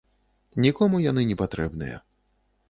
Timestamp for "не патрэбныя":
1.33-2.01